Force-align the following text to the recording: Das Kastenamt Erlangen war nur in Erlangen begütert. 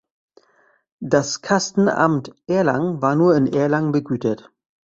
Das 1.03 1.43
Kastenamt 1.43 2.33
Erlangen 2.47 3.03
war 3.03 3.15
nur 3.15 3.35
in 3.35 3.45
Erlangen 3.45 3.91
begütert. 3.91 4.49